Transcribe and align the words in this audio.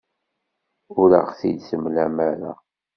Ur 0.99 1.09
aɣ-t-id-temlam 1.19 2.17
ara. 2.29 2.53